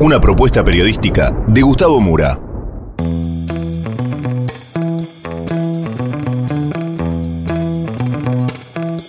[0.00, 2.40] Una propuesta periodística de Gustavo Mura.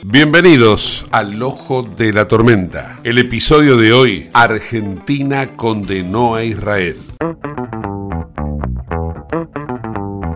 [0.04, 3.00] Bienvenidos al Ojo de la Tormenta.
[3.04, 6.98] El episodio de hoy, Argentina condenó a Israel.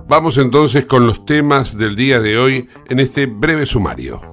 [0.08, 4.33] Vamos entonces con los temas del día de hoy en este breve sumario.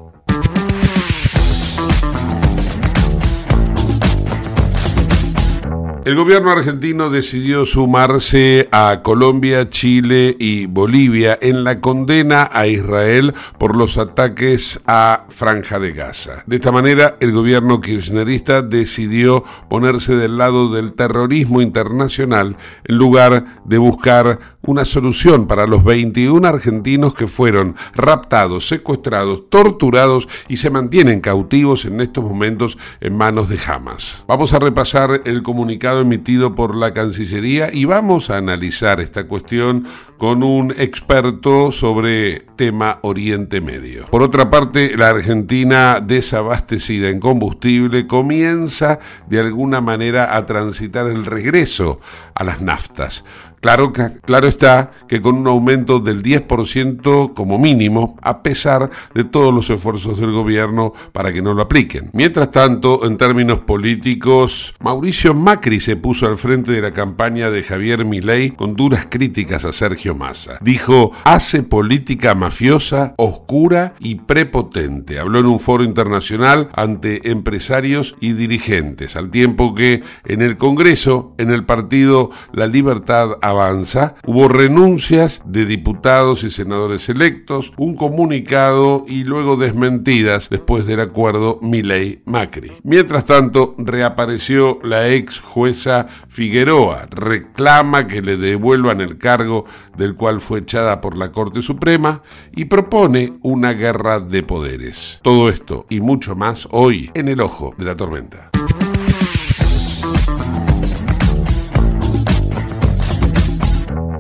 [6.03, 13.35] El gobierno argentino decidió sumarse a Colombia, Chile y Bolivia en la condena a Israel
[13.59, 16.43] por los ataques a Franja de Gaza.
[16.47, 23.61] De esta manera, el gobierno kirchnerista decidió ponerse del lado del terrorismo internacional en lugar
[23.67, 30.71] de buscar una solución para los 21 argentinos que fueron raptados, secuestrados, torturados y se
[30.71, 34.25] mantienen cautivos en estos momentos en manos de Hamas.
[34.27, 39.87] Vamos a repasar el comunicado emitido por la Cancillería y vamos a analizar esta cuestión
[40.19, 44.07] con un experto sobre tema Oriente Medio.
[44.11, 51.25] Por otra parte, la Argentina desabastecida en combustible comienza de alguna manera a transitar el
[51.25, 52.01] regreso
[52.35, 53.25] a las naftas.
[53.61, 59.53] Claro, claro está que con un aumento del 10% como mínimo, a pesar de todos
[59.53, 62.11] los esfuerzos del gobierno para que no lo apliquen.
[62.15, 67.63] Mientras tanto, en términos políticos, Mauricio Macri se puso al frente de la campaña de
[67.63, 70.59] Javier Milei con duras críticas a Sergio Massa.
[70.63, 75.19] Dijo, hace política mafiosa, oscura y prepotente.
[75.19, 81.35] Habló en un foro internacional ante empresarios y dirigentes, al tiempo que en el Congreso,
[81.37, 89.05] en el partido La Libertad Avanza, hubo renuncias de diputados y senadores electos, un comunicado
[89.07, 92.73] y luego desmentidas después del acuerdo Milei-Macri.
[92.83, 99.65] Mientras tanto, reapareció la ex jueza Figueroa, reclama que le devuelvan el cargo
[99.97, 102.23] del cual fue echada por la Corte Suprema
[102.53, 105.21] y propone una guerra de poderes.
[105.23, 108.50] Todo esto y mucho más hoy en el ojo de la tormenta.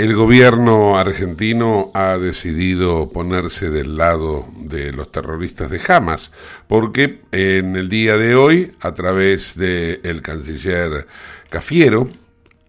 [0.00, 6.32] el gobierno argentino ha decidido ponerse del lado de los terroristas de Hamas,
[6.68, 11.06] porque en el día de hoy, a través del canciller
[11.50, 12.08] Cafiero,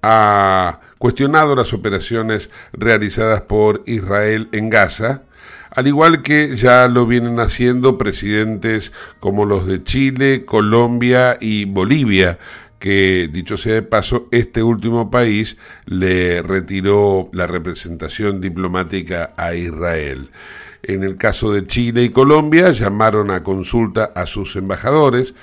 [0.01, 5.21] ha cuestionado las operaciones realizadas por Israel en Gaza,
[5.69, 8.91] al igual que ya lo vienen haciendo presidentes
[9.21, 12.39] como los de Chile, Colombia y Bolivia,
[12.81, 20.31] que dicho sea de paso, este último país le retiró la representación diplomática a Israel.
[20.81, 25.35] En el caso de Chile y Colombia, llamaron a consulta a sus embajadores,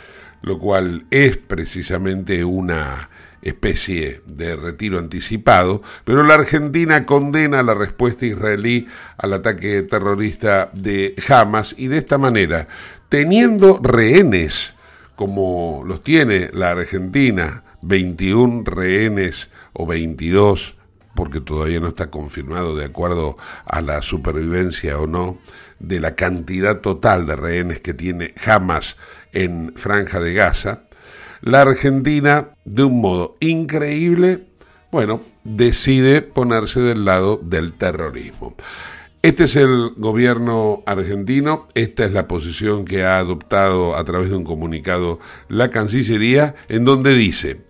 [0.43, 3.09] lo cual es precisamente una
[3.41, 11.15] especie de retiro anticipado, pero la Argentina condena la respuesta israelí al ataque terrorista de
[11.29, 12.67] Hamas y de esta manera,
[13.09, 14.75] teniendo rehenes
[15.19, 20.77] como los tiene la Argentina, 21 rehenes o 22
[21.17, 23.37] porque todavía no está confirmado de acuerdo
[23.67, 25.39] a la supervivencia o no
[25.81, 28.97] de la cantidad total de rehenes que tiene Hamas
[29.33, 30.85] en Franja de Gaza,
[31.41, 34.47] la Argentina, de un modo increíble,
[34.93, 38.55] bueno, decide ponerse del lado del terrorismo.
[39.21, 44.37] Este es el gobierno argentino, esta es la posición que ha adoptado a través de
[44.37, 45.19] un comunicado
[45.49, 47.63] la Cancillería, en donde dice,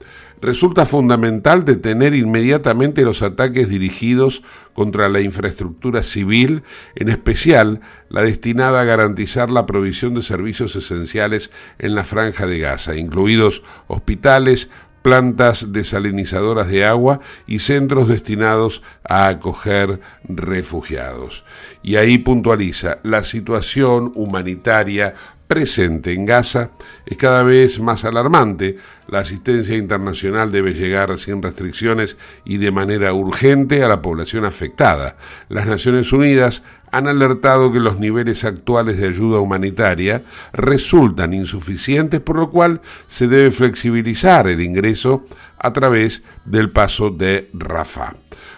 [0.42, 4.42] resulta fundamental detener inmediatamente los ataques dirigidos
[4.74, 6.64] contra la infraestructura civil,
[6.94, 7.80] en especial
[8.10, 13.62] la destinada a garantizar la provisión de servicios esenciales en la franja de Gaza, incluidos
[13.86, 14.68] hospitales,
[15.08, 21.44] plantas desalinizadoras de agua y centros destinados a acoger refugiados.
[21.82, 25.14] Y ahí puntualiza la situación humanitaria
[25.46, 26.72] presente en Gaza
[27.06, 28.76] es cada vez más alarmante.
[29.08, 35.16] La asistencia internacional debe llegar sin restricciones y de manera urgente a la población afectada.
[35.48, 42.36] Las Naciones Unidas han alertado que los niveles actuales de ayuda humanitaria resultan insuficientes, por
[42.36, 45.26] lo cual se debe flexibilizar el ingreso
[45.58, 48.14] a través del paso de Rafah.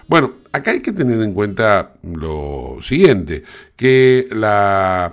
[0.06, 3.44] Bueno, acá hay que tener en cuenta lo siguiente,
[3.76, 5.12] que la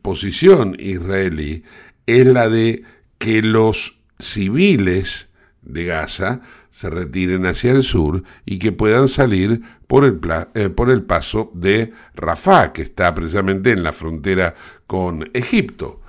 [0.00, 1.64] posición israelí
[2.06, 2.82] es la de
[3.18, 5.28] que los civiles
[5.62, 6.40] de Gaza
[6.72, 10.18] se retiren hacia el sur y que puedan salir por el,
[10.54, 14.54] eh, por el paso de Rafah, que está precisamente en la frontera
[14.86, 16.00] con Egipto.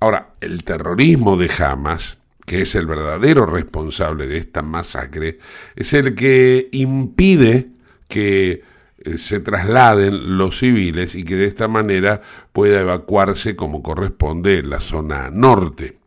[0.00, 5.38] Ahora, el terrorismo de Hamas, que es el verdadero responsable de esta masacre,
[5.76, 7.68] es el que impide
[8.08, 8.62] que
[9.00, 12.22] eh, se trasladen los civiles y que de esta manera
[12.54, 15.98] pueda evacuarse como corresponde la zona norte.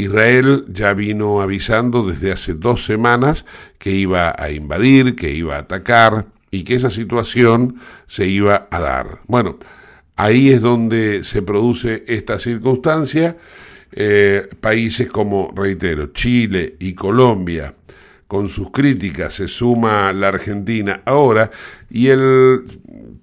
[0.00, 3.44] Israel ya vino avisando desde hace dos semanas
[3.78, 7.76] que iba a invadir, que iba a atacar y que esa situación
[8.06, 9.20] se iba a dar.
[9.26, 9.58] Bueno,
[10.16, 13.36] ahí es donde se produce esta circunstancia.
[13.92, 17.74] Eh, países como, reitero, Chile y Colombia,
[18.30, 21.50] con sus críticas se suma la Argentina ahora
[21.90, 22.62] y el,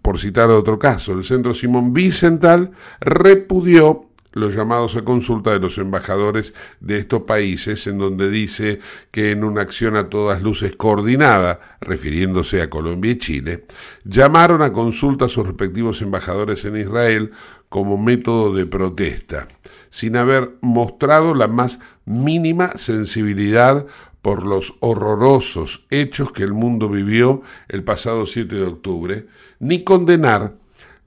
[0.01, 4.06] por citar otro caso, el Centro Simón Vicental repudió
[4.37, 8.79] los llamados a consulta de los embajadores de estos países, en donde dice
[9.11, 13.65] que en una acción a todas luces coordinada, refiriéndose a Colombia y Chile,
[14.03, 17.31] llamaron a consulta a sus respectivos embajadores en Israel
[17.69, 19.47] como método de protesta,
[19.89, 23.85] sin haber mostrado la más mínima sensibilidad
[24.21, 29.27] por los horrorosos hechos que el mundo vivió el pasado 7 de octubre,
[29.59, 30.55] ni condenar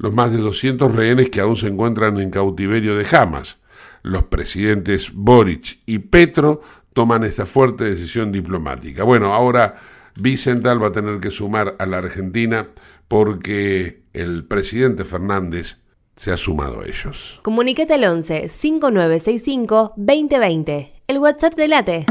[0.01, 3.63] los más de 200 rehenes que aún se encuentran en cautiverio de Hamas.
[4.03, 6.63] Los presidentes Boric y Petro
[6.95, 9.05] toman esta fuerte decisión diplomática.
[9.05, 9.75] Bueno, ahora
[10.19, 12.69] Vicental va a tener que sumar a la Argentina
[13.09, 15.83] porque el presidente Fernández
[16.17, 17.39] se ha sumado a ellos.
[17.43, 22.07] Comunicate al 11 5965 2020, el WhatsApp de Late.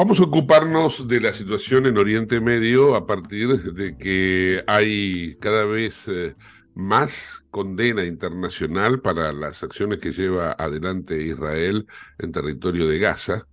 [0.00, 5.66] Vamos a ocuparnos de la situación en Oriente Medio a partir de que hay cada
[5.66, 6.34] vez eh,
[6.74, 11.86] más condena internacional para las acciones que lleva adelante Israel
[12.18, 13.46] en territorio de Gaza.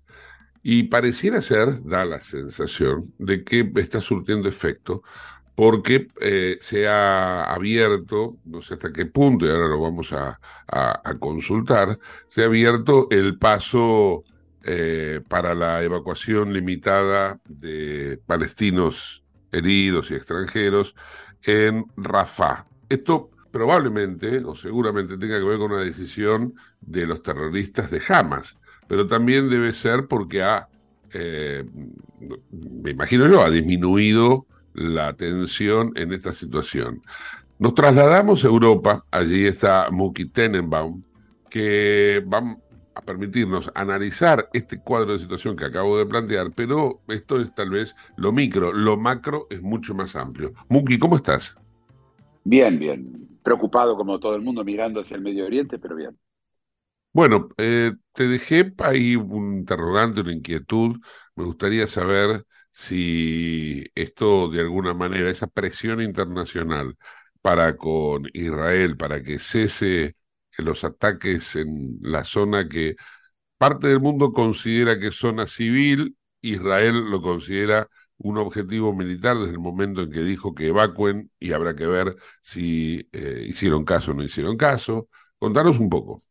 [0.64, 5.04] Y pareciera ser, da la sensación, de que está surtiendo efecto
[5.54, 10.40] porque eh, se ha abierto, no sé hasta qué punto, y ahora lo vamos a
[11.20, 12.00] consultar,
[12.30, 14.24] se ha abierto el paso
[14.70, 20.94] eh, para la evacuación limitada de palestinos heridos y extranjeros
[21.44, 22.66] en Rafah.
[22.90, 28.58] Esto probablemente o seguramente tenga que ver con una decisión de los terroristas de Hamas,
[28.90, 30.68] pero también debe ser porque ha,
[31.14, 31.64] eh,
[32.52, 37.02] me imagino yo, ha disminuido la tensión en esta situación.
[37.58, 41.04] Nos trasladamos a Europa, allí está Muki Tenenbaum,
[41.50, 42.58] que va,
[42.98, 47.70] a permitirnos analizar este cuadro de situación que acabo de plantear, pero esto es tal
[47.72, 50.54] vez lo micro, lo macro es mucho más amplio.
[50.70, 51.58] Muki, ¿cómo estás?
[52.44, 53.40] Bien, bien.
[53.44, 56.18] preocupado como todo el mundo mirando hacia el Medio Oriente, pero bien.
[57.14, 60.98] Bueno, eh, te dejé ahí un interrogante, una inquietud.
[61.36, 66.96] Me gustaría saber si esto de alguna manera, esa presión internacional
[67.42, 70.16] para con Israel, para que cese
[70.64, 72.96] los ataques en la zona que
[73.58, 77.88] parte del mundo considera que es zona civil, Israel lo considera
[78.20, 82.16] un objetivo militar desde el momento en que dijo que evacuen y habrá que ver
[82.42, 85.08] si eh, hicieron caso o no hicieron caso.
[85.38, 86.22] Contanos un poco.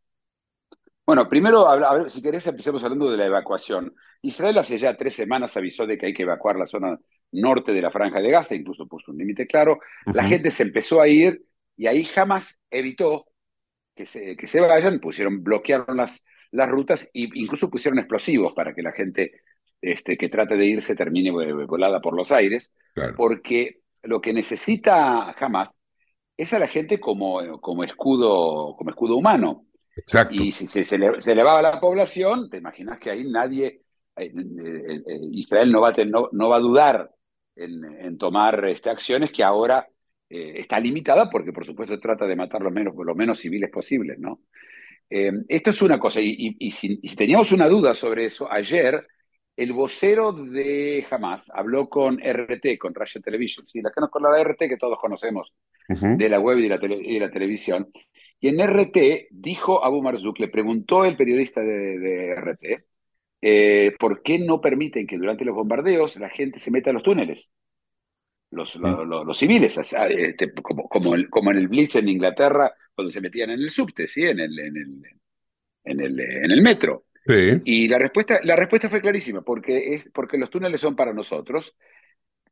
[1.04, 3.94] Bueno, primero, a ver, si querés, empecemos hablando de la evacuación.
[4.22, 6.98] Israel hace ya tres semanas avisó de que hay que evacuar la zona
[7.30, 9.78] norte de la franja de Gaza, incluso puso un límite claro.
[10.06, 11.44] La gente se empezó a ir
[11.76, 13.26] y ahí jamás evitó
[13.96, 18.74] que se, que se vayan, pusieron, bloquearon las, las rutas e incluso pusieron explosivos para
[18.74, 19.40] que la gente
[19.80, 22.72] este, que trate de irse termine volada por los aires,
[23.16, 25.70] porque lo que necesita jamás
[26.36, 29.66] es a la gente como, como, escudo, como escudo humano.
[29.96, 30.34] Exacto.
[30.34, 33.82] Y si se, se, elevaba la población, te imaginas que ahí nadie,
[34.16, 37.10] eh, eh, eh, Israel no va, a no, no, va a dudar
[37.54, 39.88] en, en tomar este, acciones que ahora
[40.28, 44.40] está limitada porque por supuesto trata de matar lo menos, lo menos civiles posibles, ¿no?
[45.08, 49.06] esto es una cosa, y, y, si, y, si, teníamos una duda sobre eso, ayer
[49.56, 53.80] el vocero de Hamas habló con RT, con Russia Television, ¿sí?
[53.80, 55.54] la, con la RT que todos conocemos
[55.88, 56.16] uh -huh.
[56.16, 57.88] de la web y de la, tele, y de la, televisión,
[58.38, 62.84] y en RT dijo Abu Marzouk, le preguntó el periodista de, de RT,
[63.40, 67.02] eh, ¿por qué no permiten que durante los bombardeos la gente se meta a los
[67.02, 67.50] túneles?
[68.50, 72.72] Los, los, los, los civiles, este, como, como, el, como, en el Blitz en Inglaterra,
[72.94, 74.24] cuando se metían en el subte, ¿sí?
[74.24, 75.02] en, el, en, el,
[75.84, 77.06] en, el, en el metro.
[77.26, 77.60] Sí.
[77.64, 81.76] Y la respuesta, la respuesta fue clarísima, porque, es, porque los túneles son para nosotros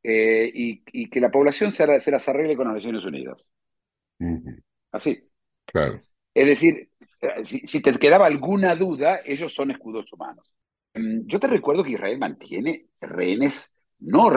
[0.03, 3.43] eh, y, y, que la población se, se, las arregle con las Naciones Unidas.
[4.19, 4.63] Uh -huh.
[4.93, 5.23] Así.
[5.65, 6.03] Claro.
[6.35, 6.91] Es decir,
[7.45, 10.51] si, si, te quedaba alguna duda, ellos son escudos humanos.
[10.95, 14.31] Mm, yo te recuerdo que Israel mantiene rehenes, no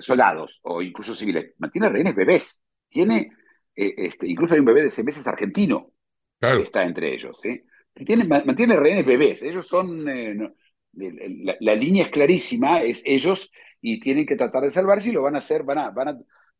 [0.00, 2.62] soldados o incluso civiles, mantiene rehenes bebés.
[2.88, 3.30] Tiene,
[3.74, 5.92] eh, este, incluso hay un bebé de seis meses argentino
[6.38, 6.58] claro.
[6.58, 7.38] que está entre ellos.
[7.40, 7.62] ¿sí?
[7.94, 9.42] Tiene, mantiene rehenes bebés.
[9.42, 10.08] Ellos son.
[10.08, 10.52] Eh, no,
[10.94, 13.50] la, la, línea es clarísima, es ellos,
[13.80, 16.18] y tienen que tratar de salvarse y lo van a hacer, van a, van a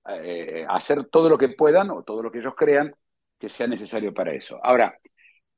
[0.08, 2.94] eh, hacer todo lo que puedan o todo lo que ellos crean
[3.38, 4.58] que sea necesario para eso.
[4.62, 4.98] Ahora,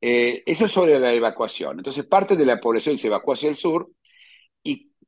[0.01, 1.79] eh, eso es sobre la evacuación.
[1.79, 3.91] Entonces, parte de la población se evacúa hacia el sur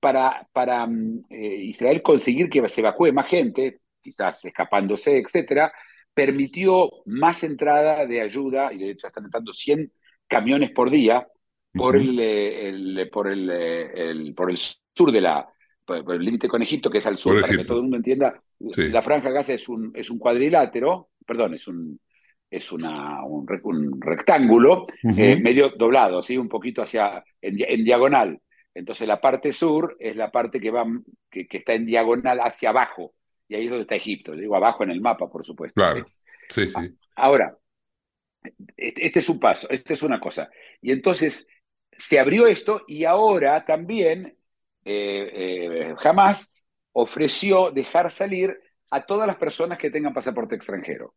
[0.00, 0.88] para, para
[1.30, 5.72] eh, Israel conseguir que se evacúe más gente, quizás escapándose, etcétera,
[6.14, 9.92] permitió más entrada de ayuda, y de hecho están entrando 100
[10.26, 11.26] camiones por día
[11.72, 15.46] por, el, el, por, el, el, por el sur de la,
[15.84, 17.62] por el límite con Egipto, que es al sur, para Egipto.
[17.62, 18.40] que todo el mundo entienda,
[18.72, 18.88] sí.
[18.88, 22.00] la franja Gaza es un, es un cuadrilátero, perdón, es un,
[22.50, 25.18] es una, un, un rectángulo uh -huh.
[25.18, 26.36] eh, medio doblado, ¿sí?
[26.38, 28.40] un poquito hacia, en, en, diagonal.
[28.76, 30.84] Entonces la parte sur es la parte que, va,
[31.30, 33.14] que, que, está en diagonal hacia abajo,
[33.48, 35.80] y ahí es donde está Egipto, digo abajo en el mapa, por supuesto.
[35.80, 36.04] Claro,
[36.50, 36.98] sí, sí.
[37.14, 37.56] Ahora,
[38.76, 40.50] este es un paso, esto es una cosa.
[40.82, 41.48] Y entonces
[41.96, 44.36] se abrió esto y ahora también
[44.84, 46.52] eh, eh, jamás
[46.92, 51.14] ofreció dejar salir a todas las personas que tengan pasaporte extranjero.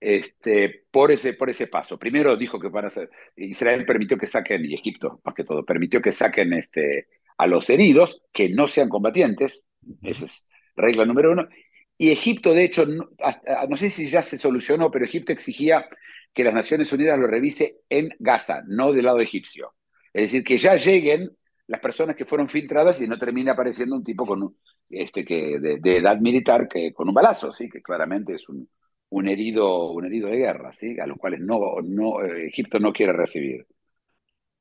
[0.00, 1.98] Este, por, ese, por ese paso.
[1.98, 6.00] Primero dijo que para hacer, Israel permitió que saquen, y Egipto más que todo, permitió
[6.00, 9.66] que saquen este, a los heridos, que no sean combatientes,
[10.02, 10.44] esa es
[10.76, 11.48] regla número uno.
[11.96, 15.88] Y Egipto, de hecho, no, hasta, no sé si ya se solucionó, pero Egipto exigía
[16.32, 19.74] que las Naciones Unidas lo revise en Gaza, no del lado egipcio.
[20.12, 21.30] Es decir, que ya lleguen
[21.66, 24.56] las personas que fueron filtradas y no termine apareciendo un tipo con
[24.88, 27.68] este, que, de, de, edad militar que, con un balazo, ¿sí?
[27.68, 28.68] que claramente es un,
[29.10, 30.98] un, herido, un herido de guerra, ¿sí?
[31.00, 33.66] a los cuales no, no, eh, Egipto no quiere recibir.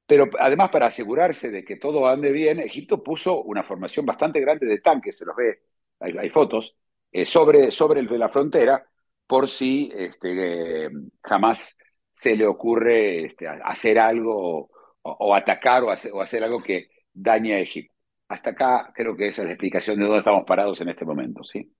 [0.05, 4.65] Pero además, para asegurarse de que todo ande bien, Egipto puso una formación bastante grande
[4.65, 5.59] de tanques, se los ve,
[5.99, 6.77] hay, fotos,
[7.11, 8.87] eh, sobre, sobre la frontera,
[9.27, 10.89] por si este, eh,
[11.21, 11.77] jamás
[12.13, 14.69] se le ocurre este, hacer algo
[15.01, 17.93] o, o atacar o hacer, o hacer, algo que dañe a Egipto.
[18.29, 21.43] Hasta acá creo que esa es la explicación de dónde estamos parados en este momento,
[21.43, 21.73] ¿sí?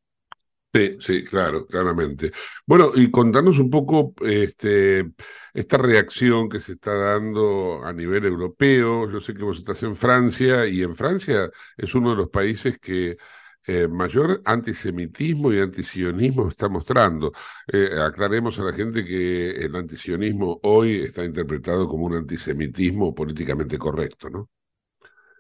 [0.74, 2.32] Sí, sí, claro, claramente.
[2.66, 5.12] Bueno, y contanos un poco este,
[5.54, 9.10] esta reacción que se está dando a nivel europeo.
[9.10, 12.78] Yo sé que vos estás en Francia y en Francia es uno de los países
[12.80, 13.18] que
[13.66, 17.32] eh, mayor antisemitismo y antisionismo está mostrando.
[17.68, 23.78] Eh, aclaremos a la gente que el antisionismo hoy está interpretado como un antisemitismo políticamente
[23.80, 24.50] correcto, ¿no?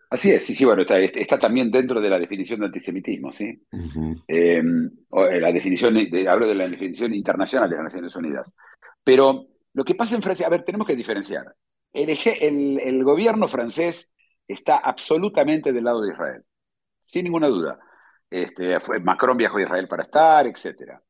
[0.10, 3.62] Así es, sí, sí, bueno, está, está también dentro de la definición de antisemitismo, ¿sí?
[4.28, 4.62] Eh,
[5.12, 8.48] la definición, de- hablo de la definición internacional de las Naciones Unidas.
[9.04, 11.54] Pero lo que pasa en Francia, a ver, tenemos que diferenciar.
[11.92, 14.08] El, eje- el- el gobierno francés
[14.48, 16.44] está absolutamente del lado de Israel,
[17.06, 17.80] sin ninguna duda.
[18.30, 21.02] Este, fue, Macron viajó a Israel para estar, etcétera.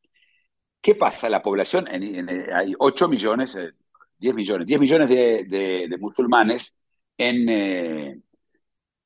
[0.82, 1.30] ¿Qué pasa?
[1.30, 3.72] La población, en- en- hay 8 millones, eh,
[4.18, 6.75] 10 millones, 10 millones de, de- de musulmanes
[7.18, 8.20] en, eh,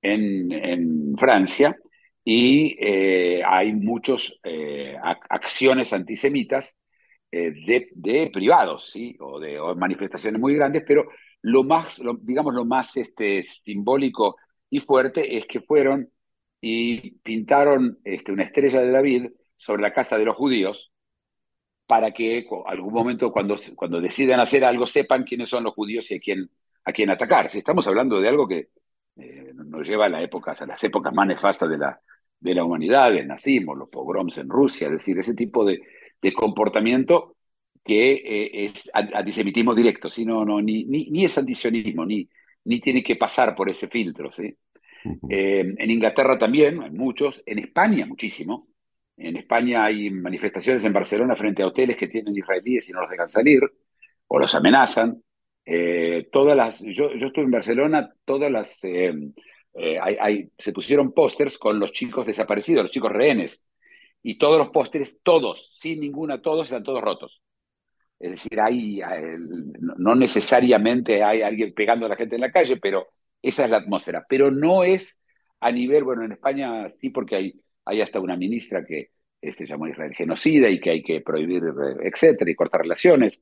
[0.02, 1.76] en, en Francia
[2.24, 4.34] y eh, hay muchas
[5.30, 6.76] acciones antisemitas
[7.32, 9.18] eh, de, de privados, ¿sí?
[9.20, 11.06] O de o manifestaciones muy grandes, pero
[11.42, 14.38] lo más, lo- digamos, lo más este, simbólico
[14.70, 16.10] y fuerte es que fueron
[16.62, 19.28] y pintaron este, una estrella de David
[19.58, 20.92] sobre la casa de los judíos
[21.88, 26.16] para que algún momento cuando, cuando decidan hacer algo sepan quiénes son los judíos y
[26.16, 26.50] a quién,
[26.86, 27.52] a quién atacar.
[27.52, 28.70] Si estamos hablando de algo que
[29.18, 32.00] eh, nos lleva a, la época, a las épocas más nefastas de la,
[32.40, 35.80] de la humanidad, el nazismo, los pogroms en Rusia, es decir, ese tipo de,
[36.22, 37.36] de comportamiento
[37.84, 40.26] que eh, es an- antisemitismo directo, ¿sí?
[40.26, 42.30] no, no, ni, ni, ni es antisionismo, ni,
[42.66, 44.32] ni tiene que pasar por ese filtro.
[44.32, 44.56] ¿sí?
[45.30, 48.68] Eh, en Inglaterra también, hay muchos, en España muchísimo.
[49.18, 53.10] En España hay manifestaciones en Barcelona frente a hoteles que tienen israelíes y no los
[53.10, 53.62] dejan salir
[54.28, 55.22] o los amenazan.
[55.66, 59.14] Eh, todas las, yo, yo estuve en Barcelona, todas las, eh,
[59.76, 63.64] eh, hay, hay- se pusieron pósters con los chicos desaparecidos, los chicos rehenes,
[64.24, 67.42] y todos los pósteres, todos, sin ninguna, todos están todos rotos.
[68.20, 69.02] Es decir, hay,
[69.98, 73.08] no necesariamente hay alguien pegando a la gente en la calle, pero
[73.42, 74.26] esa es la atmósfera.
[74.30, 75.20] Pero no es
[75.60, 79.86] a nivel, bueno, en España sí, porque hay, hay hasta una ministra que este, llamó
[79.86, 83.40] a Israel genocida y que hay que prohibir, eh, etcétera, y cortar relaciones,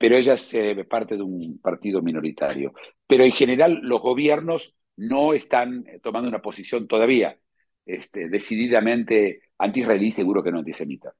[0.00, 2.72] pero ella es eh, parte de un partido minoritario.
[3.06, 7.38] Pero en general los gobiernos no están eh, tomando una posición todavía
[7.84, 11.12] este, decididamente anti-israelí, seguro que no antisemita.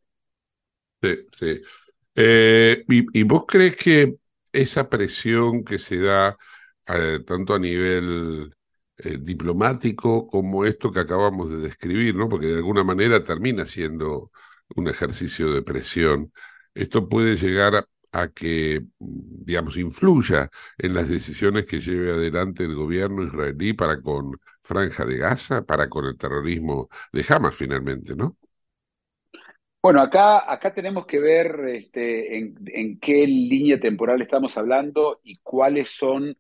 [1.02, 1.60] Sí, sí.
[2.14, 4.14] Eh, y, vos crees que
[4.50, 6.38] esa presión que se da
[6.86, 8.50] eh, tanto a nivel
[9.20, 12.30] diplomático como esto que acabamos de describir, ¿no?
[12.30, 14.30] Porque de alguna manera termina siendo
[14.74, 16.32] un ejercicio de presión.
[16.74, 23.22] Esto puede llegar a, que, digamos, influya en las decisiones que lleve adelante el gobierno
[23.24, 28.36] israelí para con Franja de Gaza, para con el terrorismo de Hamas finalmente, ¿no?
[29.82, 35.38] Bueno, acá, acá tenemos que ver este, en, en qué línea temporal estamos hablando y
[35.38, 36.36] cuáles son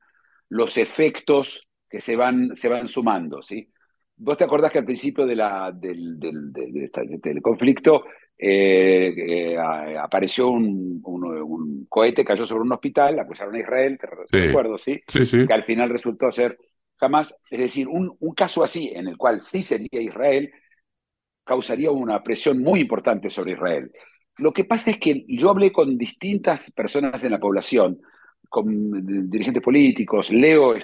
[0.50, 3.72] los efectos que se van, se van sumando, ¿sí?
[4.16, 8.04] Vos te acordás que al principio de la, del, del, del conflicto
[8.40, 9.14] eh,
[9.54, 14.08] eh, a- apareció un, un, un cohete, cayó sobre un hospital, acusaron a Israel, te,
[14.30, 15.00] Sí, recuerdo, ¿sí?
[15.08, 15.38] sí, sí.
[15.46, 16.58] Que al final resultó ser
[16.98, 20.52] jamás, es decir, un, un caso así en el cual sí sería Israel,
[21.44, 23.90] causaría una presión muy importante sobre Israel.
[24.38, 28.00] Lo que pasa es que yo hablé con distintas personas en la población,
[28.48, 30.82] con dirigentes políticos, leo y,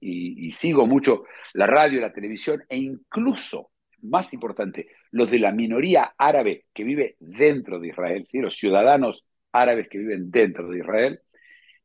[0.00, 3.70] y- y sigo mucho la radio, la televisión e incluso,
[4.08, 8.38] más importante, los de la minoría árabe que vive dentro de Israel, ¿sí?
[8.38, 11.20] los ciudadanos árabes que viven dentro de Israel,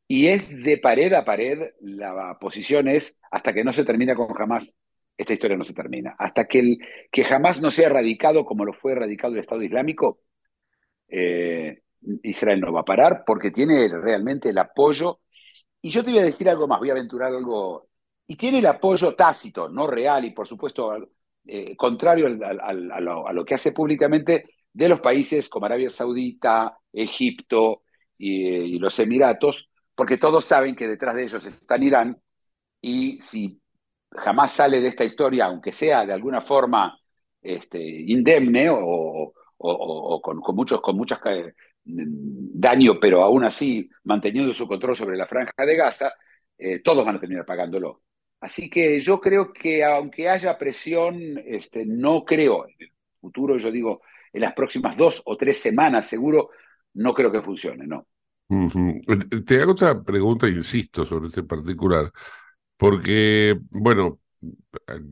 [0.08, 4.28] y es de pared a pared, la posición es hasta que no se termina con
[4.38, 4.76] Hamas,
[5.16, 6.14] esta historia no se termina.
[6.18, 6.78] Hasta que, el,
[7.10, 10.20] que Hamas no sea erradicado como lo fue erradicado el Estado Islámico,
[11.08, 11.82] eh,
[12.22, 15.20] Israel no va a parar porque tiene realmente el apoyo.
[15.80, 17.88] Y yo te voy a decir algo más, voy a aventurar algo.
[18.26, 20.92] Y tiene el apoyo tácito, no real, y por supuesto
[21.46, 25.90] eh, contrario al, a, lo, a, lo, que hace públicamente de los países como Arabia
[25.90, 27.82] Saudita, Egipto
[28.16, 32.16] y, los Emiratos, porque todos saben que detrás de ellos está Irán,
[32.80, 33.60] y si
[34.10, 36.98] jamás sale de esta historia, aunque sea de alguna forma
[37.40, 39.32] este, indemne o
[40.20, 45.26] con, con, muchos, con muchas eh, daño, pero aún así manteniendo su control sobre la
[45.26, 46.12] franja de Gaza,
[46.58, 48.02] eh, todos van a terminar pagándolo.
[48.42, 51.14] Así que yo creo que aunque haya presión,
[51.46, 54.02] este, no creo, en el futuro, yo digo,
[54.32, 56.50] en las próximas dos o tres semanas seguro,
[56.94, 58.04] no creo que funcione, ¿no?
[59.46, 62.10] Te hago otra pregunta, insisto, sobre este particular,
[62.76, 64.18] porque, bueno,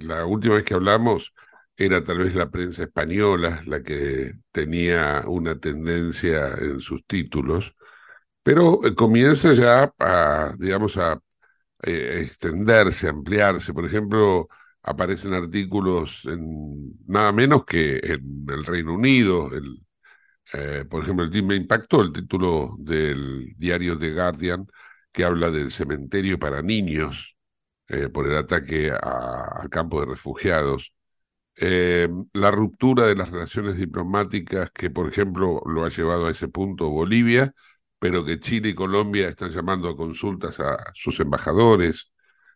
[0.00, 1.32] la última vez que hablamos
[1.76, 7.76] era tal vez la prensa española la que tenía una tendencia en sus títulos,
[8.42, 11.20] pero comienza ya a, digamos, a
[11.82, 13.72] eh, extenderse, ampliarse.
[13.72, 14.48] Por ejemplo,
[14.82, 19.50] aparecen artículos en nada menos que en el Reino Unido.
[20.52, 24.66] Eh, por ejemplo, el, me impactó el título del diario The Guardian
[25.12, 27.36] que habla del cementerio para niños
[27.88, 30.92] eh, por el ataque al campo de refugiados.
[32.32, 36.88] La ruptura de las relaciones diplomáticas que, por ejemplo, lo ha llevado a ese punto
[36.88, 37.54] Bolivia,
[38.00, 42.10] pero que Chile y Colombia están llamando a consultas a sus embajadores.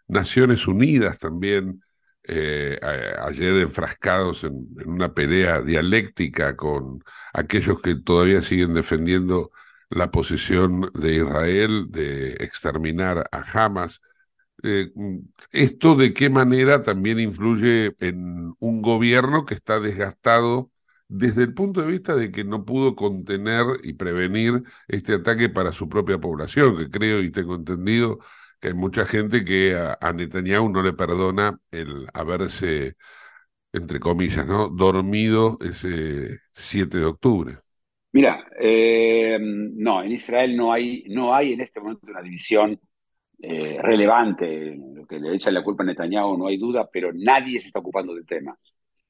[0.08, 1.82] Naciones Unidas también,
[2.24, 2.78] eh,
[3.22, 7.04] ayer enfrascados en, una pelea dialéctica con
[7.34, 9.52] aquellos que todavía siguen defendiendo
[9.90, 14.00] la posición de Israel de exterminar a Hamas.
[14.62, 14.92] Eh,
[15.52, 20.70] ¿esto de qué manera también influye en un gobierno que está desgastado
[21.08, 25.72] desde el punto de vista de que no pudo contener y prevenir este ataque para
[25.72, 28.18] su propia población, que creo y tengo entendido
[28.60, 32.94] que hay mucha gente que a, Netanyahu no le perdona el haberse,
[33.72, 34.68] entre comillas, ¿no?
[34.68, 37.58] dormido ese 7 de octubre.
[38.12, 42.80] Mira, eh, no, en Israel no hay, no hay en este momento una división
[43.42, 44.78] eh, relevante.
[44.94, 47.80] Lo que le echan la culpa a Netanyahu no hay duda, pero nadie se está
[47.80, 48.56] ocupando del tema.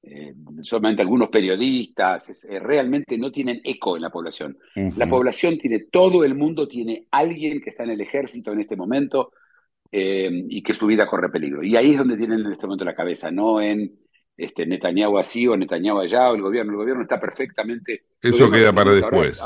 [0.07, 4.59] Eh, solamente algunos periodistas, es- eh, realmente no tienen eco en la población.
[4.75, 5.09] La Ujú.
[5.09, 9.33] población tiene, todo el mundo tiene alguien que está en el ejército en este momento
[9.91, 11.63] eh, y que su vida corre peligro.
[11.63, 13.99] Y ahí es donde tienen en este momento la cabeza, no en
[14.37, 16.73] este, Netanyahu así o Netanyahu allá o el gobierno.
[16.73, 18.05] El gobierno está perfectamente...
[18.21, 19.43] Eso queda que para ahora- después.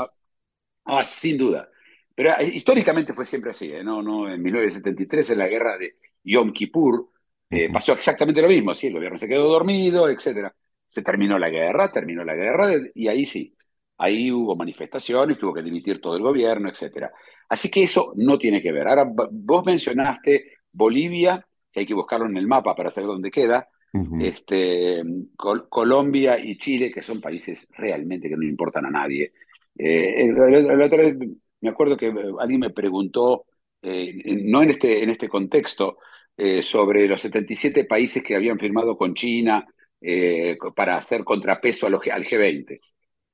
[0.85, 1.69] Ah, sin duda.
[2.15, 3.83] Pero eh, históricamente fue siempre así, ¿eh?
[3.83, 7.09] No, no, en 1973, en la guerra de Yom Kippur,
[7.51, 8.87] eh, pasó exactamente lo mismo, ¿sí?
[8.87, 10.53] El gobierno se quedó dormido, etcétera.
[10.87, 13.55] Se terminó la guerra, terminó la guerra, y ahí sí,
[13.97, 17.11] ahí hubo manifestaciones, tuvo que dimitir todo el gobierno, etcétera.
[17.49, 18.87] Así que eso no tiene que ver.
[18.87, 23.69] Ahora, vos mencionaste Bolivia, que hay que buscarlo en el mapa para saber dónde queda,
[24.17, 25.03] este,
[25.35, 29.33] Col- Colombia y Chile, que son países realmente que no importan a nadie.
[29.77, 31.15] Eh, la otra vez
[31.61, 32.07] me acuerdo que
[32.39, 33.45] alguien me preguntó,
[33.81, 35.99] eh, no en este, en este contexto,
[36.41, 39.67] eh, sobre los 77 países que habían firmado con China
[39.99, 42.79] eh, para hacer contrapeso a los al G20.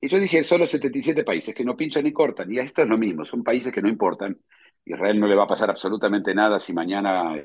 [0.01, 2.87] Y yo dije, son los 77 países que no pinchan ni cortan, y esto es
[2.87, 4.35] lo mismo, son países que no importan.
[4.83, 7.35] Israel no le va a pasar absolutamente nada si mañana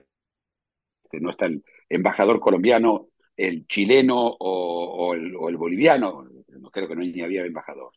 [1.05, 7.03] este, no está el embajador colombiano, el chileno o, el, boliviano, no creo que no
[7.03, 7.93] ni había embajador.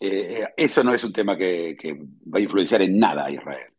[0.00, 3.73] Eh, eso no es un tema que, que va a influenciar en nada a Israel.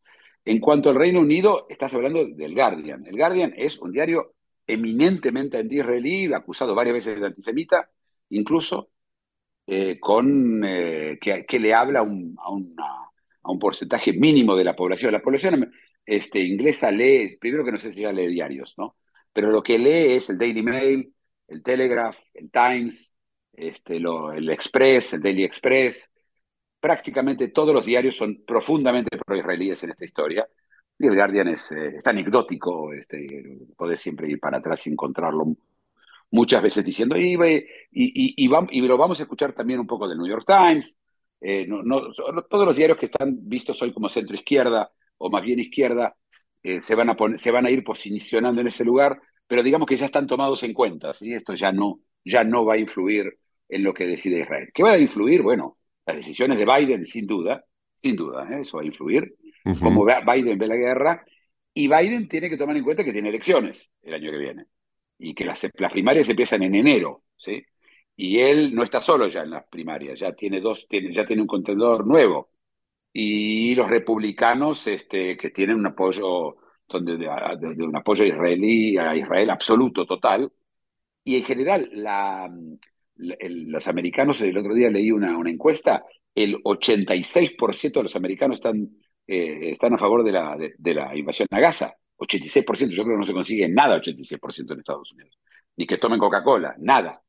[0.45, 3.05] En cuanto al Reino Unido, estás hablando del Guardian.
[3.07, 4.35] El Guardian es un diario
[4.67, 7.89] eminentemente anti-israelí, acusado varias veces de antisemita,
[8.29, 8.91] incluso,
[9.67, 12.35] eh, con, eh, que, le habla a un,
[13.59, 15.11] porcentaje mínimo de la población.
[15.11, 15.71] La población
[16.05, 18.97] este, inglesa lee, primero que no sé si ya lee diarios, ¿no?
[19.33, 21.13] Pero lo que lee es el Daily Mail,
[21.47, 23.13] el Telegraph, el Times,
[23.53, 26.11] este, el Express, el Daily Express.
[26.87, 30.47] Prácticamente todos los diarios son profundamente pro-israelíes en esta historia.
[30.99, 33.17] Y el Guardian es, eh, es anecdótico, este,
[33.75, 35.45] podés siempre ir para atrás y encontrarlo
[36.31, 39.87] muchas veces diciendo, y, y, y, y, vam- y lo vamos a escuchar también un
[39.87, 40.97] poco del New York Times,
[41.41, 42.01] eh, no, no,
[42.49, 46.15] todos los diarios que están vistos hoy como centro izquierda o más bien izquierda
[46.63, 49.87] eh, se, van a poner, se van a ir posicionando en ese lugar, pero digamos
[49.87, 51.33] que ya están tomados en cuenta, ¿sí?
[51.33, 53.37] esto ya no, ya no va a influir
[53.69, 54.69] en lo que decide Israel.
[54.73, 55.41] ¿Qué va a influir?
[55.41, 57.63] Bueno, las decisiones de Biden, sin duda,
[57.95, 58.61] sin duda, ¿eh?
[58.61, 59.79] eso va a influir, Ujú.
[59.79, 61.25] cómo Biden ve la guerra,
[61.73, 64.65] y Biden tiene que tomar en cuenta que tiene elecciones el año que viene
[65.17, 67.63] y que las, las primarias empiezan en enero, ¿sí?
[68.17, 71.41] Y él no está solo ya en las primarias, ya tiene dos, tiene, ya tiene
[71.41, 72.49] un contendor nuevo.
[73.13, 79.15] Y los republicanos, este, que tienen un apoyo, son de, de- un apoyo israelí a
[79.15, 80.51] Israel absoluto, total.
[81.23, 82.49] Y en general, la-
[83.17, 88.89] los americanos, el otro día leí una, encuesta, el 86% de los americanos están,
[89.27, 91.93] eh, están a favor de la, de, de invasión a Gaza.
[92.17, 95.37] 86%, yo creo que no se consigue nada 86% en Estados Unidos.
[95.77, 97.21] Ni que tomen Coca-Cola, nada.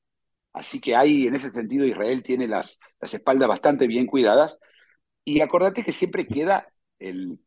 [0.52, 4.58] Así que hay, en ese sentido, Israel tiene las, espaldas bastante bien cuidadas.
[5.24, 6.68] Y acordate que siempre queda
[6.98, 7.38] el-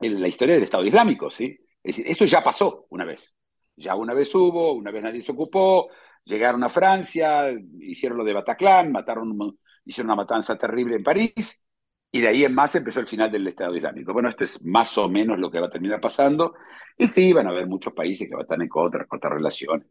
[0.00, 1.58] la historia del Estado Islámico, ¿sí?
[1.82, 3.34] Es decir, esto ya pasó una vez.
[3.76, 5.90] Ya una vez hubo, una vez nadie se ocupó,
[6.24, 11.64] llegaron a Francia, hicieron lo de Bataclan, mataron, hicieron una matanza terrible en París,
[12.12, 14.12] y de ahí en más empezó el final del Estado Islámico.
[14.12, 16.54] Bueno, esto es más o menos lo que va a terminar pasando,
[16.98, 19.86] y sí, van a haber muchos países que van a estar en contra, cortar relaciones.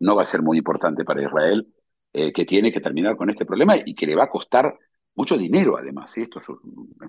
[0.00, 1.66] No va a ser muy importante para Israel,
[2.12, 4.76] eh, que tiene que terminar con este problema y que le va a costar
[5.14, 6.10] mucho dinero además.
[6.10, 6.22] ¿sí?
[6.22, 6.46] Esto es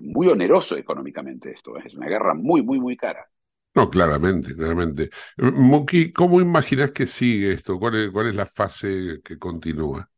[0.00, 1.82] muy oneroso económicamente, esto ¿eh?
[1.84, 3.26] es una guerra muy, muy, muy cara.
[3.74, 5.10] No, claramente, claramente.
[5.38, 7.78] Muki, ¿cómo imaginas que sigue esto?
[7.78, 10.10] ¿Cuál es, la fase que continúa?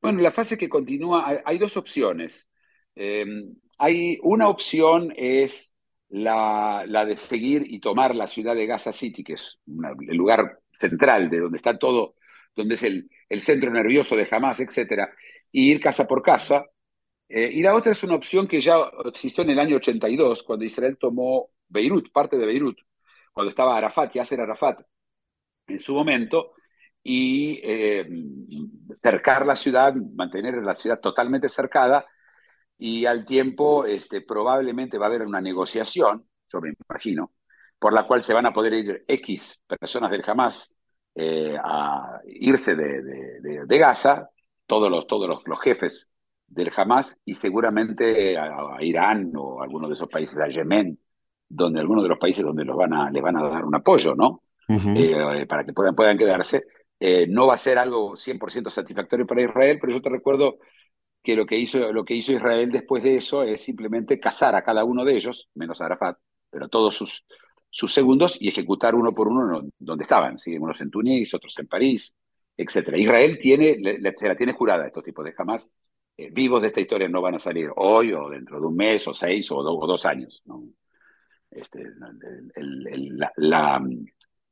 [0.00, 2.46] Bueno, la fase que continúa, hay, hay dos opciones.
[2.94, 3.24] Eh,
[3.78, 5.74] hay una opción es
[6.08, 11.28] la, de seguir y tomar la ciudad de Gaza City, que es el lugar central
[11.30, 12.14] de donde está todo,
[12.54, 15.12] donde es el, el centro nervioso de Hamas, etcétera,
[15.50, 16.66] y ir casa por casa.
[17.36, 20.64] Eh, y la otra es una opción que ya existió en el año 82, cuando
[20.64, 22.78] Israel tomó Beirut, parte de Beirut,
[23.32, 24.82] cuando estaba Arafat, Yasser Arafat,
[25.66, 26.52] en su momento,
[27.02, 28.08] y eh,
[28.96, 32.06] cercar la ciudad, mantener la ciudad totalmente cercada,
[32.78, 37.32] y al tiempo este, probablemente va a haber una negociación, yo me imagino,
[37.78, 40.68] por la cual se van a poder ir X personas del Hamas
[41.16, 43.02] eh, a irse de,
[43.66, 44.30] de- Gaza,
[44.66, 46.08] todos los, todos los jefes
[46.46, 50.98] del Hamas, y seguramente a, a Irán o a alguno de esos países, a Yemen,
[51.48, 54.14] donde algunos de los países donde los van a, les van a dar un apoyo,
[54.14, 54.42] ¿no?
[54.92, 56.64] Eh, para que puedan, puedan quedarse.
[57.00, 60.58] Eh, no va a ser algo 100% satisfactorio para Israel, pero yo te recuerdo
[61.22, 64.62] que lo que, hizo, lo que hizo Israel después de eso es simplemente cazar a
[64.62, 66.18] cada uno de ellos, menos a Arafat,
[66.50, 67.24] pero todos sus,
[67.70, 70.56] sus segundos y ejecutar uno por uno no- donde estaban, ¿sí?
[70.58, 72.14] unos en Túnez, otros en París,
[72.56, 72.98] etc.
[72.98, 75.68] Israel tiene, le- se la tiene jurada a estos tipos de jamás.
[76.16, 79.06] Eh, vivos de esta historia no van a salir hoy o dentro de un mes
[79.08, 80.42] o seis o, do- o dos años.
[80.46, 80.64] ¿no?
[81.50, 83.82] Este, el- el- el- la, la-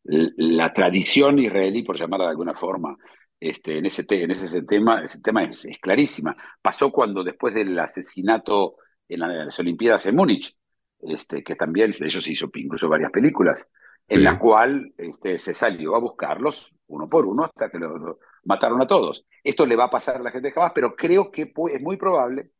[0.04, 2.96] la tradición israelí, por llamarla de alguna forma,
[3.38, 6.36] este, en, ese te- en ese tema, ese tema es, es clarísima.
[6.60, 8.76] Pasó cuando después del asesinato
[9.08, 10.56] en la- en las Olimpiadas en Múnich,
[11.00, 13.66] este, que también de ellos se hizo incluso varias películas,
[14.08, 14.24] en Sí.
[14.24, 18.82] la cual este, se salió a buscarlos uno por uno hasta que lo, lo mataron
[18.82, 19.26] a todos.
[19.44, 21.96] Esto le va a pasar a la gente de Hamas, pero creo que es muy
[21.96, 22.50] probable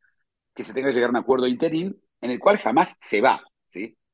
[0.53, 3.43] que se tenga que llegar a un acuerdo interín en el cual jamás se va.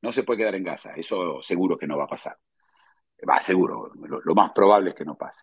[0.02, 2.36] No se puede quedar en Gaza, eso seguro que no va a pasar.
[3.28, 3.90] Va, seguro,
[4.24, 5.42] lo, más probable es que no pase.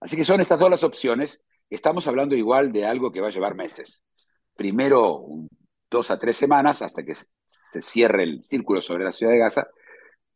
[0.00, 1.42] Así que son estas dos las opciones.
[1.70, 4.02] Estamos hablando igual de algo que va a llevar meses.
[4.54, 5.24] Primero,
[5.90, 9.68] dos a tres semanas hasta que se cierre el círculo sobre la ciudad de Gaza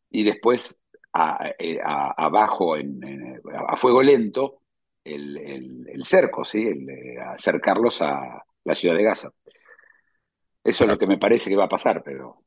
[0.09, 0.79] y después
[1.13, 4.61] a- eh, a- abajo, en, en- a fuego lento,
[5.03, 6.67] el, el- el cerco, ¿sí?
[6.67, 9.31] El, eh, acercarlos a la ciudad de Gaza.
[10.63, 12.43] Eso es lo que me parece que va a pasar, pero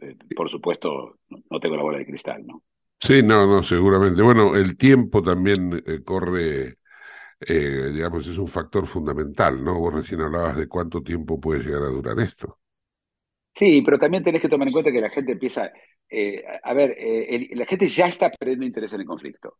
[0.00, 1.18] eh, por supuesto
[1.50, 2.62] no, tengo la bola de cristal, ¿no?
[3.00, 4.22] Sí, no, no, seguramente.
[4.22, 6.78] Bueno, el tiempo también eh, corre,
[7.40, 9.78] eh, digamos, es un factor fundamental, ¿no?
[9.80, 12.60] Vos recién hablabas de cuánto tiempo puede llegar a durar esto.
[13.54, 15.72] Sí, pero también tenés que tomar en cuenta que la gente empieza,
[16.10, 19.58] eh, a ver, el- la gente ya está perdiendo interés en el conflicto.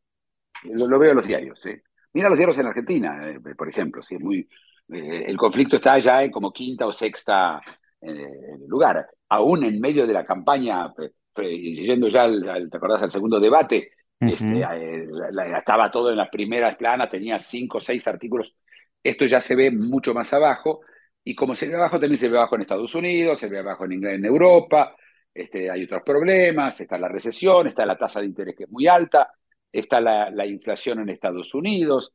[0.65, 1.71] Lo, lo veo en los diarios, ¿sí?
[2.13, 4.17] Mira los diarios en Argentina, eh, por ejemplo, ¿sí?
[4.19, 4.49] Muy,
[4.93, 7.61] eh, el conflicto está ya en como quinta o sexta
[8.01, 9.07] eh, lugar.
[9.29, 10.93] Aún en medio de la campaña,
[11.37, 13.03] yendo ya al, al- ¿te acordás?
[13.03, 13.91] al segundo debate,
[14.25, 14.67] este,
[15.11, 18.55] la- la- estaba todo en las primeras planas, tenía cinco o seis artículos.
[19.03, 20.81] Esto ya se ve mucho más abajo,
[21.25, 23.85] y como se ve abajo, también se ve abajo en Estados Unidos, se ve abajo
[23.85, 24.97] en, en Europa,
[25.35, 28.87] este, hay otros problemas, está la recesión, está la tasa de interés que es muy
[28.87, 29.31] alta,
[29.79, 32.13] está la, la inflación en Estados Unidos,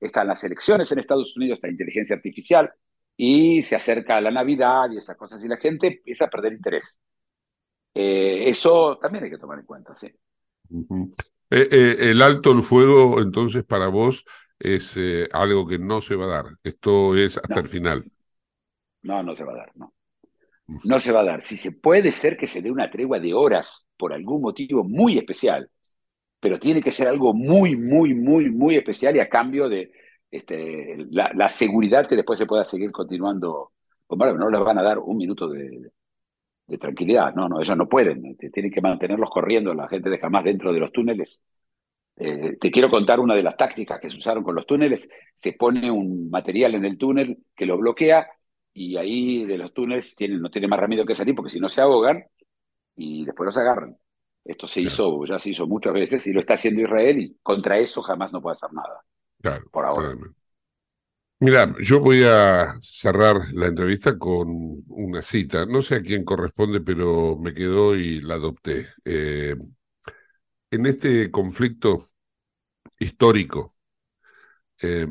[0.00, 2.70] están las elecciones en Estados Unidos, está la inteligencia artificial,
[3.16, 7.00] y se acerca la Navidad y esas cosas, y la gente empieza a perder interés.
[7.94, 10.08] Eh, eso también hay que tomar en cuenta, ¿sí?
[11.50, 14.24] Eh, eh, el alto el fuego, entonces, para vos
[14.58, 14.98] es
[15.32, 16.44] algo que no se va a dar.
[16.62, 17.60] Esto es hasta No.
[17.60, 18.04] el final.
[19.02, 19.94] No, no se va a dar, no.
[20.82, 21.42] No se va a dar.
[21.42, 25.18] Si se puede ser que se dé una tregua de horas por algún motivo muy
[25.18, 25.70] especial,
[26.40, 29.92] pero tiene que ser algo muy, muy, muy, muy especial y a cambio de
[30.30, 33.72] este, la, seguridad que después se pueda seguir continuando.
[34.06, 35.90] Con no les van a dar un minuto de,
[36.68, 37.34] de tranquilidad.
[37.34, 38.36] No, no, ellos no pueden.
[38.36, 41.40] Tienen que mantenerlos corriendo, la gente de jamás dentro de los túneles.
[42.16, 45.08] Eh, te quiero contar una de las tácticas que se usaron con los túneles.
[45.34, 48.28] Se pone un material en el túnel que lo bloquea
[48.72, 51.68] y ahí de los túneles tienen, no tiene más remedio que salir porque si no
[51.68, 52.24] se ahogan
[52.96, 53.96] y después los agarran.
[54.48, 54.82] Esto se Claro.
[54.82, 58.32] hizo, ya se hizo muchas veces y lo está haciendo Israel y contra eso jamás
[58.32, 59.04] no puede hacer nada.
[59.42, 60.16] Claro, Por ahora.
[60.16, 60.36] claramente.
[61.40, 64.48] Mira, yo voy a cerrar la entrevista con
[64.88, 65.66] una cita.
[65.66, 68.88] No sé a quién corresponde, pero me quedó y la adopté.
[69.04, 69.54] Eh,
[70.70, 72.06] en este conflicto
[72.98, 73.74] histórico,
[74.82, 75.06] eh,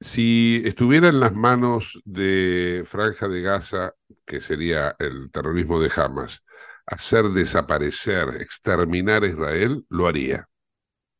[0.00, 3.94] si estuviera en las manos de Franja de Gaza,
[4.26, 6.44] que sería el terrorismo de Hamas,
[6.86, 10.48] hacer desaparecer, exterminar a Israel, lo haría,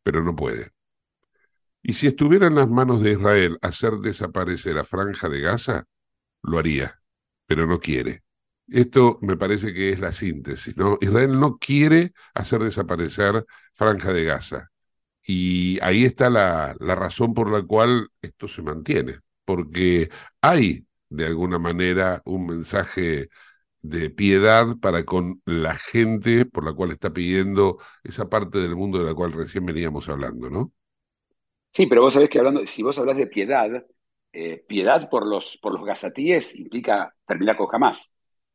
[0.03, 0.71] pero no puede.
[1.83, 5.85] Y si estuviera en las manos de Israel hacer desaparecer a Franja de Gaza,
[6.43, 7.01] lo haría,
[7.47, 8.23] pero no quiere.
[8.69, 10.99] Esto me parece que es la síntesis, ¿no?
[11.01, 14.71] Israel no quiere hacer desaparecer Franja de Gaza.
[15.23, 21.27] Y ahí está la, la razón por la cual esto se mantiene, porque hay de
[21.27, 23.29] alguna manera un mensaje
[23.83, 28.99] de piedad para con la gente por la cual está pidiendo esa parte del mundo
[28.99, 30.73] de la cual recién veníamos hablando, ¿no?
[31.73, 33.85] Sí, pero vos sabés que hablando, si vos hablas de piedad,
[34.33, 38.13] eh, piedad por los, por los gazatíes implica terminar con jamás,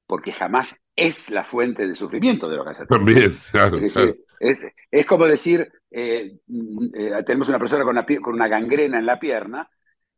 [0.08, 2.90] porque jamás es la fuente de sufrimiento de los gazatíes.
[2.90, 4.14] También, claro, Es, claro.
[4.14, 8.48] decir, es, es como decir, eh, mm, eh, tenemos una persona con una, con una
[8.48, 9.70] gangrena en la pierna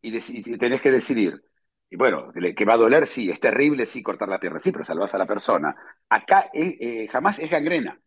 [0.01, 1.43] y, y tenés que decidir.
[1.93, 4.83] Y bueno, que, va a doler, sí, es terrible, sí, cortar la pierna, sí, pero
[4.83, 5.75] salvás a la persona.
[6.09, 8.01] Acá eh, eh, jamás es gangrena.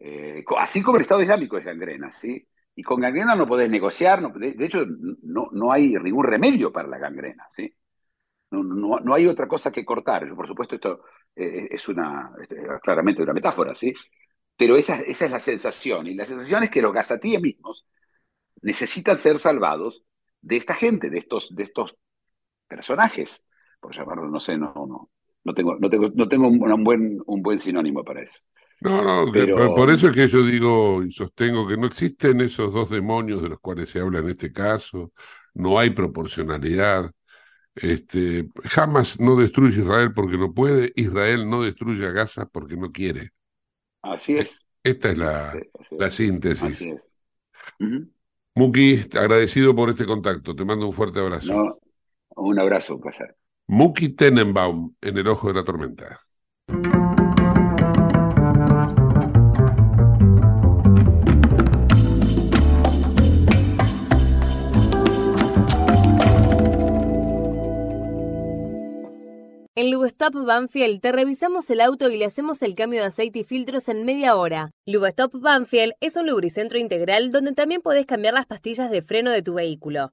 [0.00, 2.44] Eh, así como el Estado Islámico es gangrena, ¿sí?
[2.74, 4.84] Y con gangrena no podés negociar, no, de, de hecho
[5.22, 7.72] no, no hay ningún remedio para la gangrena, ¿sí?
[8.50, 10.34] No, no, no hay otra cosa que cortar.
[10.34, 11.04] Por supuesto, esto
[11.36, 13.94] es una, este, claramente una metáfora, ¿sí?
[14.56, 16.08] Pero esa, esa es la sensación.
[16.08, 17.86] Y la sensación es que los gazatíes mismos
[18.62, 20.04] necesitan ser salvados
[20.40, 21.96] de esta gente, de estos, de estos
[22.70, 23.42] personajes,
[23.80, 25.10] por llamarlo, no sé, no, no,
[25.44, 28.36] no tengo, no tengo, no tengo un, buen, un buen sinónimo para eso.
[28.80, 32.72] No, no, Pero- por, eso es que yo digo y sostengo que no existen esos
[32.72, 35.12] dos demonios de los cuales se habla en este caso,
[35.52, 37.10] no hay proporcionalidad.
[37.74, 42.90] Este, Hamas no destruye Israel porque no puede, Israel no destruye a Gaza porque no
[42.90, 43.30] quiere.
[44.02, 44.64] Así es.
[44.82, 46.14] Esta es la, la es.
[46.14, 46.62] síntesis.
[46.62, 47.00] Así es.
[47.80, 48.10] Ujú.
[48.54, 51.52] Muki, agradecido por este contacto, te mando un fuerte abrazo.
[51.52, 51.70] No,
[52.40, 53.36] un abrazo, un placer.
[53.68, 56.20] Muki Tenenbaum, en el ojo de la tormenta.
[69.76, 73.44] En Lubestop Banfield te revisamos el auto y le hacemos el cambio de aceite y
[73.44, 74.72] filtros en media hora.
[74.84, 79.42] Lubestop Banfield es un lubricentro integral donde también podés cambiar las pastillas de freno de
[79.42, 80.12] tu vehículo.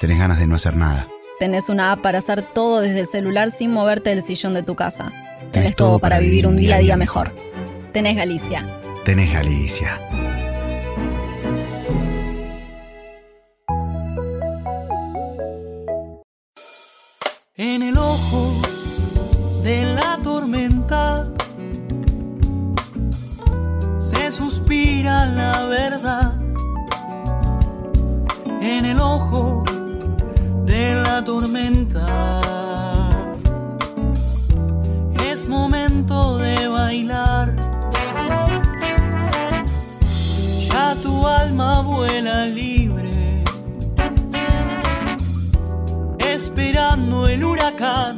[0.00, 1.08] Tenés ganas de no hacer nada.
[1.40, 4.76] ¿Tenés una app para hacer todo desde el celular sin moverte del sillón de tu
[4.76, 5.12] casa?
[5.50, 7.34] Tenés todo para vivir un día a día mejor.
[7.92, 8.80] Tenés Galicia.
[9.04, 9.98] Tenés Galicia.
[35.30, 37.56] Es momento de bailar.
[40.70, 43.44] Ya tu alma vuela libre
[46.18, 48.17] esperando el huracán.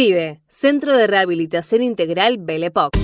[0.47, 2.97] Centro de Rehabilitación Integral Belepoc.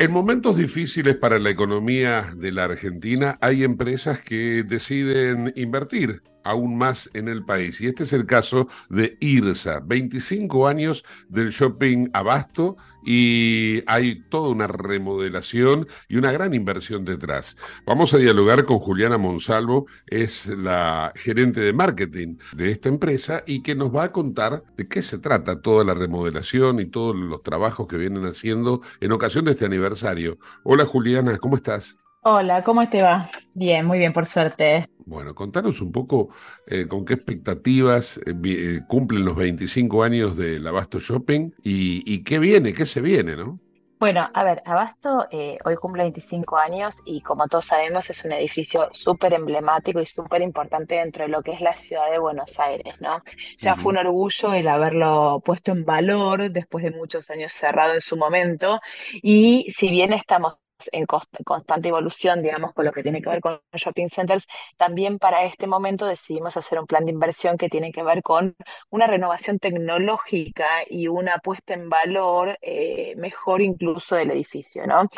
[0.00, 6.76] En momentos difíciles para la economía de la Argentina hay empresas que deciden invertir aún
[6.76, 7.80] más en el país.
[7.80, 12.76] Y este es el caso de IRSA, 25 años del shopping Abasto
[13.06, 17.56] y hay toda una remodelación y una gran inversión detrás.
[17.86, 23.62] Vamos a dialogar con Juliana Monsalvo, es la gerente de marketing de esta empresa y
[23.62, 27.42] que nos va a contar de qué se trata toda la remodelación y todos los
[27.42, 30.38] trabajos que vienen haciendo en ocasión de este aniversario.
[30.64, 31.96] Hola Juliana, ¿cómo estás?
[32.22, 33.30] Hola, ¿cómo te va?
[33.54, 34.88] Bien, muy bien, por suerte.
[35.06, 36.30] Bueno, contanos un poco
[36.66, 42.40] eh, con qué expectativas eh, eh, cumplen los 25 años del Abasto Shopping y, qué
[42.40, 43.60] viene, qué se viene, ¿no?
[44.00, 45.26] Bueno, a ver, Abasto
[45.64, 50.42] hoy cumple 25 años y como todos sabemos es un edificio súper emblemático y súper
[50.42, 53.22] importante dentro de lo que es la ciudad de Buenos Aires, ¿no?
[53.58, 58.00] Ya fue un orgullo el haberlo puesto en valor después de muchos años cerrado en
[58.00, 58.80] su momento
[59.22, 60.56] y si bien estamos
[60.92, 64.46] en constante evolución, digamos, con lo que tiene que ver con shopping centers,
[64.76, 68.54] también para este momento decidimos hacer un plan de inversión que tiene que ver con
[68.90, 75.08] una renovación tecnológica y una puesta en valor eh, mejor incluso del edificio, ¿no?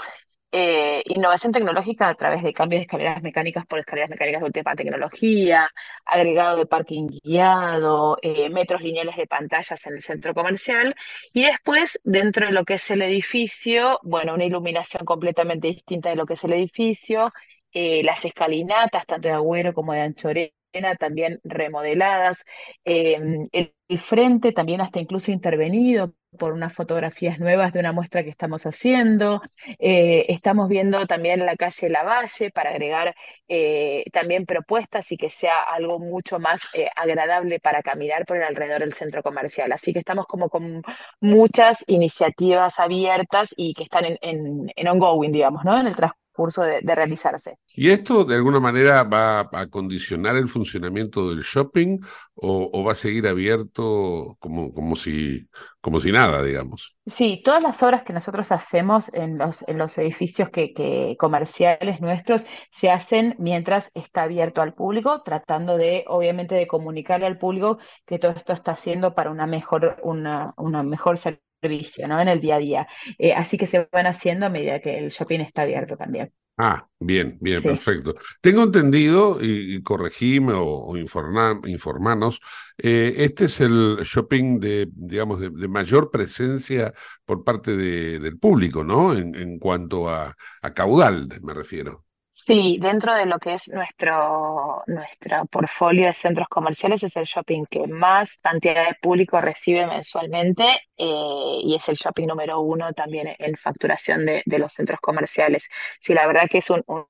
[0.50, 4.74] Eh, innovación tecnológica a través de cambios de escaleras mecánicas por escaleras mecánicas de última
[4.74, 5.70] tecnología,
[6.06, 10.94] agregado de parking guiado, eh, metros lineales de pantallas en el centro comercial.
[11.34, 16.16] Y después dentro de lo que es el edificio, bueno, una iluminación completamente distinta de
[16.16, 17.30] lo que es el edificio,
[17.72, 20.50] eh, las escalinatas, tanto de Agüero como de Anchorena,
[20.98, 22.44] también remodeladas,
[22.84, 23.72] em, el,
[24.06, 29.40] frente también hasta incluso intervenido por unas fotografías nuevas de una muestra que estamos haciendo.
[29.78, 33.14] Eh, estamos viendo también la calle Lavalle para agregar
[33.48, 38.42] eh, también propuestas y que sea algo mucho más eh, agradable para caminar por el
[38.42, 39.72] alrededor del centro comercial.
[39.72, 40.82] Así que estamos como con
[41.20, 45.80] muchas iniciativas abiertas y que están en, en, en ongoing, digamos, ¿no?
[45.80, 47.58] En el transcurso curso de, realizarse.
[47.74, 51.98] ¿Y esto de alguna manera va a condicionar el funcionamiento del shopping
[52.36, 55.48] o, va a seguir abierto como, como, si,
[55.80, 56.94] como si nada, digamos?
[57.06, 62.44] Sí, todas las obras que nosotros hacemos en los, en los edificios que, comerciales nuestros
[62.70, 68.20] se hacen mientras está abierto al público, tratando de, obviamente, de comunicarle al público que
[68.20, 71.18] todo esto está haciendo para una mejor, una, una mejor
[71.60, 72.20] servicio, ¿no?
[72.20, 72.88] En el día a día.
[73.18, 76.32] Eh, así que se van haciendo a medida que el shopping está abierto también.
[76.60, 78.16] Ah, bien, bien, perfecto.
[78.40, 82.40] Tengo entendido, y, corregime o, informanos,
[82.78, 86.92] eh, este es el shopping de, digamos, de, mayor presencia
[87.24, 89.16] por parte del público, ¿no?
[89.16, 92.07] En, en cuanto a, a caudal, me refiero.
[92.46, 97.64] Sí, dentro de lo que es nuestro, nuestro portfolio de centros comerciales es el shopping
[97.68, 100.62] que más cantidad de público recibe mensualmente
[100.96, 105.64] eh, y es el shopping número uno también en facturación de, de los centros comerciales.
[106.00, 107.06] Sí, la verdad que es un un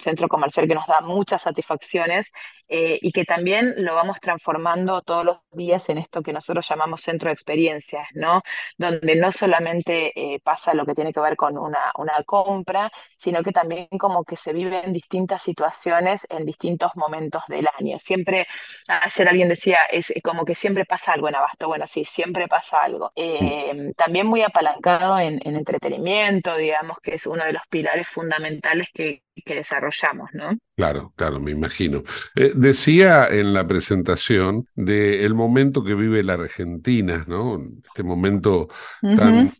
[0.00, 2.30] centro comercial que nos da muchas satisfacciones
[2.68, 7.02] eh, y que también lo vamos transformando todos los días en esto que nosotros llamamos
[7.02, 8.42] centro de experiencias, ¿no?
[8.78, 13.42] Donde no solamente eh, pasa lo que tiene que ver con una, una compra, sino
[13.42, 17.98] que también como que se viven distintas situaciones en distintos momentos del año.
[17.98, 18.46] Siempre,
[18.88, 21.68] ayer alguien decía, es como que siempre pasa algo en Abasto.
[21.68, 23.12] Bueno, sí, siempre pasa algo.
[23.16, 29.22] Eh, también muy apalancado en entretenimiento, digamos, que es uno de los pilares fundamentales que
[29.42, 30.56] que desarrollamos, ¿no?
[30.76, 32.02] Claro, claro, me imagino.
[32.34, 37.58] Eh, decía en la presentación del momento que vive la Argentina, ¿no?
[37.84, 38.68] Este momento
[39.00, 39.52] tan,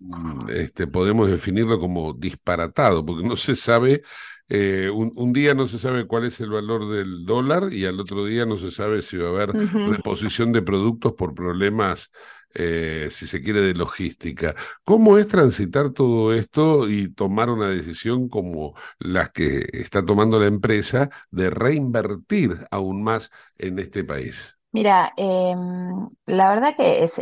[0.48, 4.02] este, podemos definirlo como disparatado, porque no se sabe,
[4.48, 8.24] eh, un, día no se sabe cuál es el valor del dólar y al otro
[8.26, 12.10] día no se sabe si va a haber reposición de productos por problemas
[12.54, 14.54] eh, si se quiere, de logística.
[14.84, 20.46] ¿Cómo es transitar todo esto y tomar una decisión como la que está tomando la
[20.46, 24.58] empresa de reinvertir aún más en este país?
[24.72, 27.14] Mira, em, la verdad que es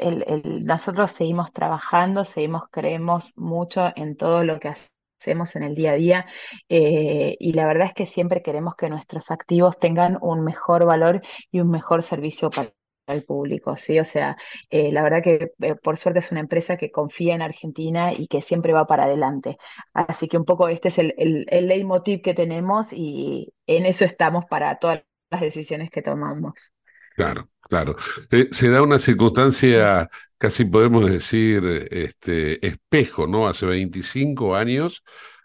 [0.64, 4.74] nosotros seguimos trabajando, seguimos, creemos mucho en todo lo que
[5.20, 6.26] hacemos en el día a día
[6.68, 11.20] eh, y la verdad es que siempre queremos que nuestros activos tengan un mejor valor
[11.51, 12.72] y un mejor servicio para
[13.07, 13.98] el público, ¿sí?
[13.98, 14.36] O sea,
[14.70, 18.26] eh, la verdad que eh, por suerte es una empresa que confía en Argentina y
[18.28, 19.59] que siempre va para adelante.
[19.92, 24.05] Así que un poco este es el, el, el leitmotiv que tenemos y en eso
[24.05, 26.72] estamos para todas las decisiones que tomamos.
[27.14, 27.96] Claro, claro.
[28.30, 33.48] Eh, se da una circunstancia, casi podemos decir, este, espejo, ¿no?
[33.48, 35.03] Hace 25 años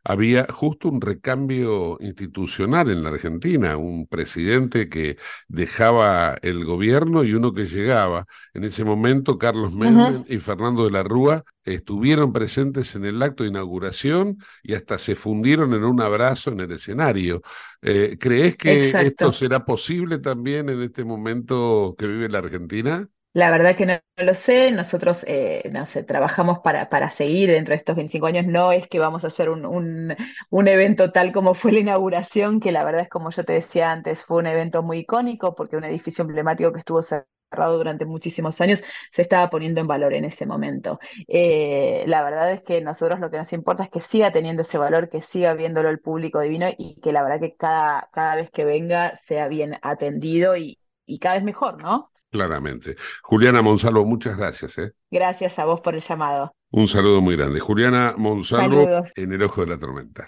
[0.10, 5.18] había justo un recambio institucional en la Argentina, un presidente que
[5.50, 8.26] dejaba el gobierno y uno que llegaba.
[8.54, 13.44] En ese momento, Carlos Menem y Fernando de la Rúa estuvieron presentes en el acto
[13.44, 17.42] de inauguración y hasta se fundieron en un abrazo en el escenario.
[17.82, 23.10] Eh, ¿Crees que esto será posible también en este momento que vive la Argentina?
[23.34, 27.74] La verdad que no, lo sé, nosotros eh, no sé, trabajamos para, para seguir dentro
[27.74, 30.16] de estos 25 años, no es que vamos a hacer un, un,
[30.50, 33.92] un, evento tal como fue la inauguración, que la verdad es como yo te decía
[33.92, 38.60] antes, fue un evento muy icónico porque un edificio emblemático que estuvo cerrado durante muchísimos
[38.60, 41.00] años se estaba poniendo en valor en ese momento.
[41.28, 44.80] Eh, la verdad es que nosotros lo que nos importa es que siga teniendo ese
[44.80, 48.50] valor, que siga viéndolo el público divino y que la verdad que cada, cada vez
[48.50, 52.10] que venga sea bien atendido y, y cada vez mejor, ¿no?
[52.32, 52.96] Claramente.
[53.24, 54.78] Juliana Monsalvo, muchas gracias.
[54.78, 54.92] ¿eh?
[55.12, 56.54] Gracias a vos por el llamado.
[56.72, 57.60] Un saludo muy grande.
[57.60, 60.28] Juliana Monsalvo en el ojo de la tormenta.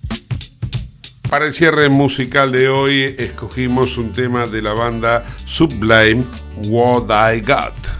[1.31, 6.25] Para el cierre musical de hoy escogimos un tema de la banda Sublime,
[6.67, 7.90] What I Got.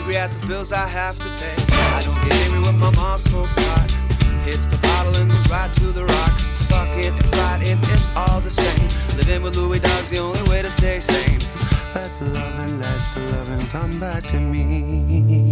[0.00, 1.54] Angry at the bills I have to pay.
[1.96, 3.90] I don't get angry when my mom smokes pot.
[4.44, 6.32] Hits the bottle and goes right to the rock.
[6.70, 8.88] Fucking and fighting, it's all the same.
[9.16, 11.40] Living with Louis Dog's the only way to stay sane.
[11.94, 15.49] Let the loving, let the loving come back to me.